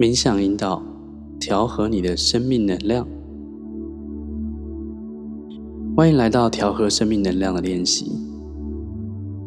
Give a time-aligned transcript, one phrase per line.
[0.00, 0.82] 冥想引导，
[1.38, 3.06] 调和你的生命能量。
[5.94, 8.10] 欢迎来到调和生命能量的练习。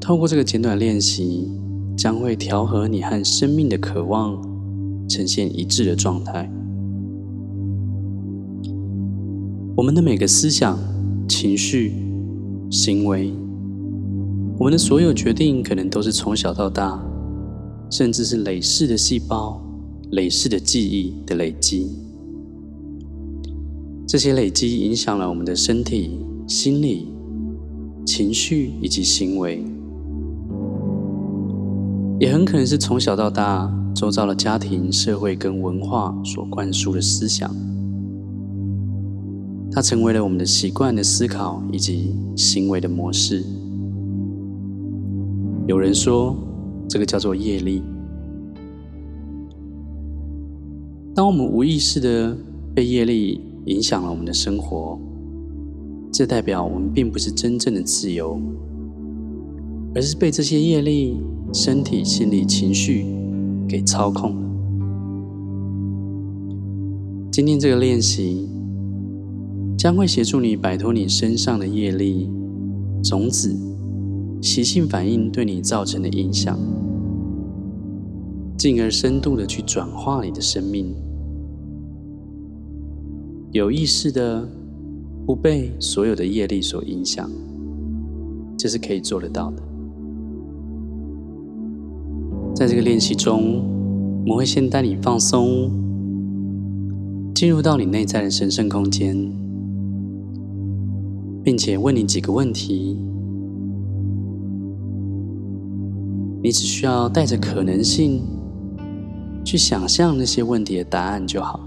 [0.00, 1.48] 透过这个简短练习，
[1.96, 4.42] 将会调和你和生命的渴望，
[5.08, 6.50] 呈现一致的状态。
[9.76, 10.76] 我们的每个思想、
[11.28, 11.92] 情绪、
[12.72, 13.32] 行为，
[14.58, 17.00] 我们的所有决定，可能都是从小到大，
[17.88, 19.64] 甚至是累世的细胞。
[20.10, 21.86] 累世的记忆的累积，
[24.08, 26.18] 这些累积影响了我们的身体、
[26.48, 27.06] 心理、
[28.04, 29.62] 情绪以及行为，
[32.18, 37.48] 也很可能是从小到大周遭的家庭、社会跟文化所灌输的思想，
[39.70, 43.44] 它成为了我们的习惯的思考以及行为的模式。
[45.68, 46.36] 有人说，
[46.88, 47.80] 这个叫做业力。
[51.20, 52.34] 当我们无意识地
[52.74, 54.98] 被业力影响了我们的生活，
[56.10, 58.40] 这代表我们并不是真正的自由，
[59.94, 61.18] 而是被这些业力、
[61.52, 63.04] 身体、心理、情绪
[63.68, 64.42] 给操控了。
[67.30, 68.48] 今天这个练习
[69.76, 72.30] 将会协助你摆脱你身上的业力、
[73.04, 73.54] 种子、
[74.40, 76.58] 习性反应对你造成的影响，
[78.56, 80.94] 进而深度地去转化你的生命。
[83.52, 84.48] 有意识的
[85.26, 87.28] 不被所有的业力所影响，
[88.56, 89.62] 这是可以做得到的。
[92.54, 93.62] 在这个练习中，
[94.22, 95.70] 我们会先带你放松，
[97.34, 99.16] 进入到你内在的神圣空间，
[101.42, 102.98] 并且问你几个问题。
[106.42, 108.22] 你只需要带着可能性
[109.44, 111.60] 去想象那些问题的答案就好。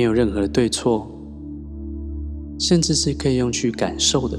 [0.00, 1.06] 没有任何的对错，
[2.58, 4.38] 甚至是可以用去感受的，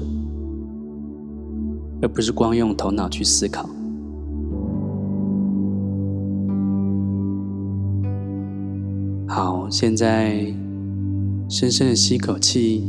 [2.00, 3.70] 而不是光用头脑去思考。
[9.28, 10.52] 好，现在
[11.48, 12.82] 深深的吸口气，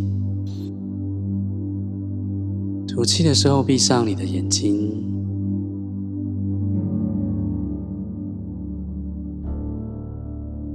[2.88, 4.91] 吐气的时候闭上你的眼睛，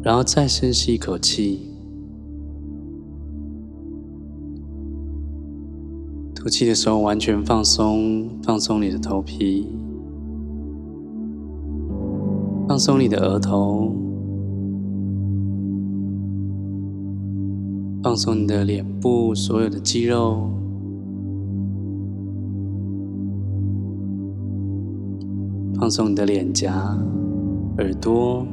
[0.04, 1.68] 然后再深吸一口气。
[6.48, 9.66] 呼气的时候，完全放松，放松你的头皮，
[12.66, 13.94] 放松你的额头，
[18.03, 20.50] 放松你的脸部所有的肌肉，
[25.78, 26.98] 放松你的脸颊、
[27.76, 28.47] 耳朵，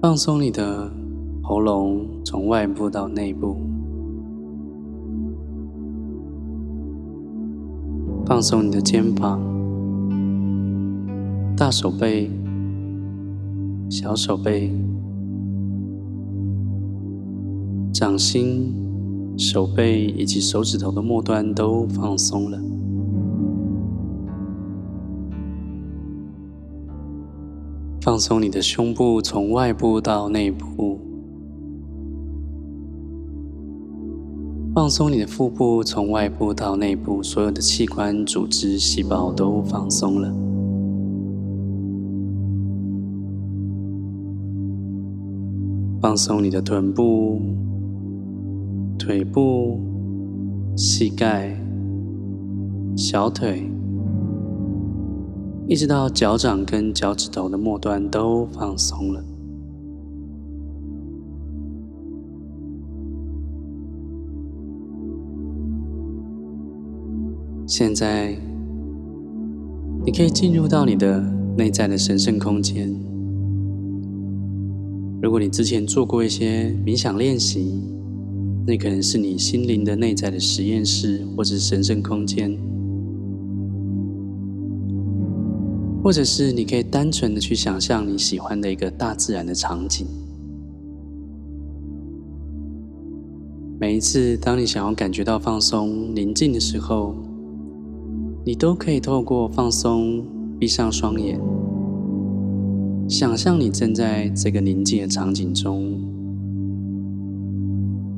[0.00, 0.90] 放松你的。
[1.48, 3.56] 喉咙从外部到内部，
[8.26, 9.40] 放松你的肩膀、
[11.56, 12.30] 大手背、
[13.88, 14.70] 小手背、
[17.94, 18.70] 掌心、
[19.38, 22.60] 手背以及手指头的末端都放松了。
[28.02, 31.07] 放松你的胸部，从外部到内部。
[34.78, 40.32] 放松你的腹部，从外部到内部，所有的器官、组织、细胞都放松了。
[46.00, 47.40] 放松你的臀部、
[48.96, 49.80] 腿部、
[50.76, 51.60] 膝盖、
[52.96, 53.68] 小腿，
[55.66, 59.24] 一直到脚掌跟脚趾头的末端都放松了。
[67.70, 68.34] 现在，
[70.06, 71.20] 你可以进入到你的
[71.54, 72.88] 内在的神圣空间。
[75.20, 77.82] 如果你之前做过一些冥想练习，
[78.66, 82.58] 那可能是你心灵的内在的实验室，或者是神圣空间，
[86.02, 90.06] 或者是你可以单纯的去想象你喜欢的一个大自然的场景。
[93.78, 97.14] 每一次当你想要感觉到放松、宁静的时候，
[98.48, 100.24] 你都可以透过放松，
[100.58, 101.38] 闭上双眼，
[103.06, 106.00] 想象你正在这个宁静的场景中，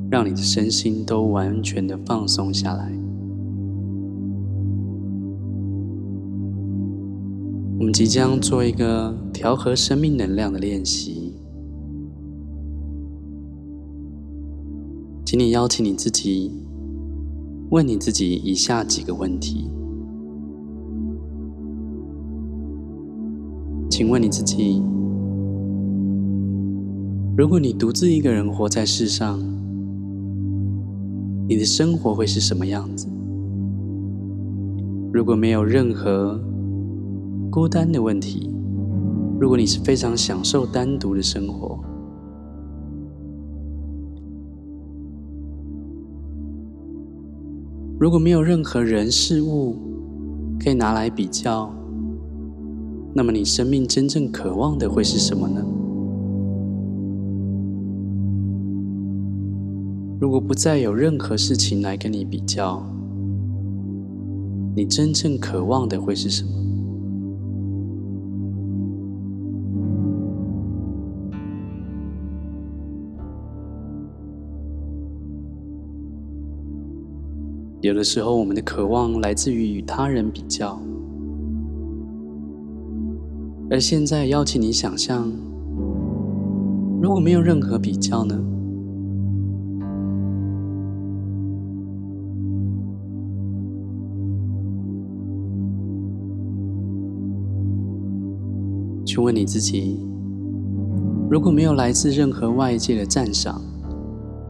[0.09, 2.89] 让你的身心都完全的放松下来。
[7.77, 11.33] 我们即将做一个调和生命能量的练习，
[15.25, 16.53] 请你邀请你自己，
[17.69, 19.69] 问你自己以下几个问题。
[24.01, 24.81] 请问你自己：
[27.37, 29.39] 如果你独自一个人活在世上，
[31.47, 33.07] 你的生活会是什么样子？
[35.13, 36.41] 如果没有任何
[37.51, 38.49] 孤单的问题，
[39.39, 41.77] 如果你是非常享受单独的生活，
[47.99, 49.75] 如果没有任何人事物
[50.59, 51.71] 可以拿来比较，
[53.13, 55.61] 那么你生命真正渴望的会是什么呢？
[60.19, 62.81] 如果不再有任何事情来跟你比较，
[64.75, 66.49] 你真正渴望的会是什么？
[77.81, 80.79] 有的时候，我们的渴望来自于与他人比较，
[83.71, 85.31] 而现在邀请你想象，
[87.01, 88.37] 如果没有任何比较呢？
[99.05, 99.97] 去问你自己：
[101.29, 103.61] 如果没有来自任何外界的赞赏，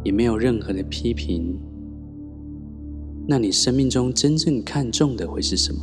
[0.04, 1.56] 也没有任何的批评。
[3.28, 5.80] 那你生命中真正看重的会是什么？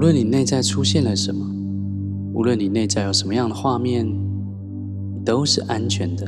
[0.00, 1.46] 无论你内在出现了什么，
[2.32, 6.24] 无论你内在有什么样的画面，你都是安全的。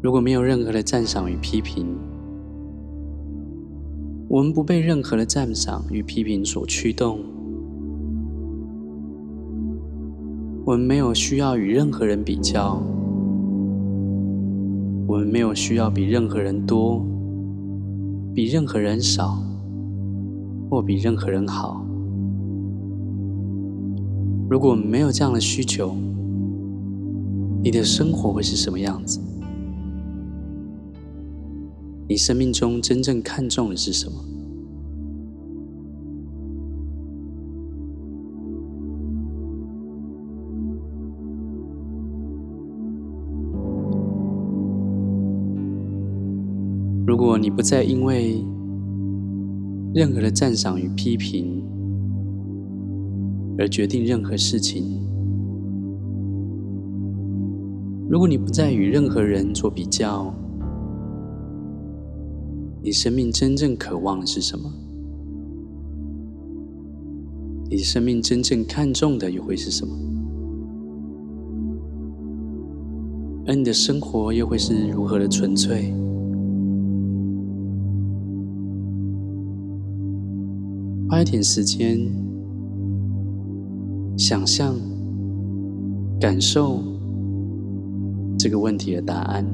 [0.00, 1.86] 如果没有任何的赞赏与批评，
[4.26, 7.20] 我们不被任何的赞赏与批评所驱动，
[10.64, 12.82] 我们没有需要与任何人比较，
[15.12, 17.04] 我们没有需要比任何人多，
[18.34, 19.42] 比任何人少，
[20.70, 21.84] 或比任何人好。
[24.48, 25.94] 如果没有这样的需求，
[27.62, 29.20] 你的生活会是什么样子？
[32.08, 34.14] 你生命中真正看重的是什么？
[47.22, 48.44] 如果你不再因为
[49.94, 51.62] 任何的赞赏与批评
[53.56, 54.82] 而决定任何事情，
[58.08, 60.34] 如果你不再与任何人做比较，
[62.82, 64.68] 你生命真正渴望的是什么？
[67.70, 69.94] 你生命真正看重的又会是什么？
[73.46, 75.94] 而你的生活又会是如何的纯粹？
[81.12, 82.10] 花一点时间，
[84.16, 84.74] 想象、
[86.18, 86.82] 感受
[88.38, 89.44] 这个问题的答案。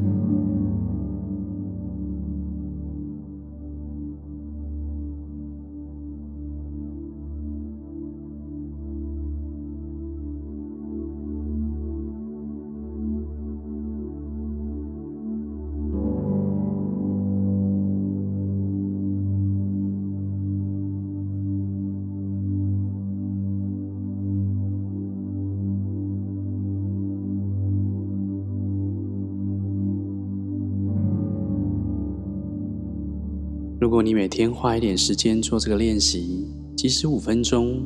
[33.80, 37.80] 如果你每天花一点时间做这个练习，即使五分钟，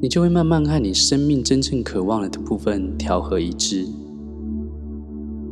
[0.00, 3.84] 你就会慢慢和你生命真正渴望的部分调和一致，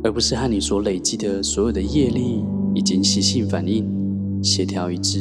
[0.01, 3.85] 而不是和你所累积的所有的业力以及习性反应
[4.41, 5.19] 协调一致。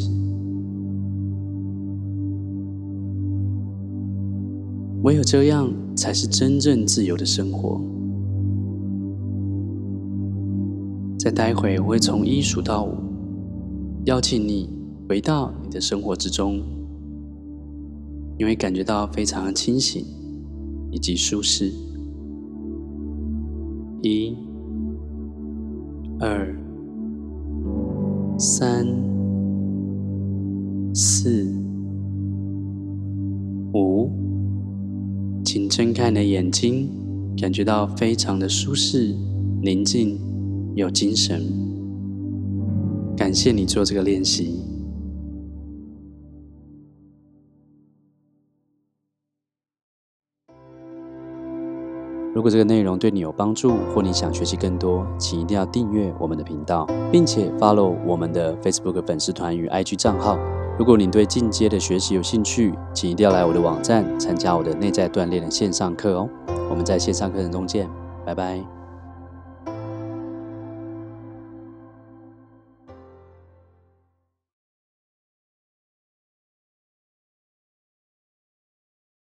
[5.02, 7.80] 唯有这样，才是真正自由的生活。
[11.18, 13.09] 再待会，我会从一数到五。
[14.06, 14.68] 邀请你
[15.08, 16.62] 回到你的生活之中，
[18.38, 20.04] 你会感觉到非常的清醒
[20.90, 21.70] 以及舒适。
[24.02, 24.34] 一、
[26.18, 26.56] 二、
[28.38, 28.86] 三、
[30.94, 31.46] 四、
[33.74, 34.10] 五，
[35.44, 36.88] 请睁开你的眼睛，
[37.36, 39.14] 感觉到非常的舒适、
[39.60, 40.18] 宁静、
[40.74, 41.69] 有精神。
[43.20, 44.62] 感谢你做这个练习。
[52.34, 60.38] 如果这个内容对你有帮助，或你想学习更多，请一定要订阅我们的频道，并且 follow 我们的 Facebook 粉丝团与 IG 账号。
[60.78, 66.26] 如果你对进阶的学习有兴趣，请一定要来我的网站参加我的内在锻炼的线上课哦。
[66.70, 67.86] 我们在线上课程中见，
[68.24, 68.79] 拜拜。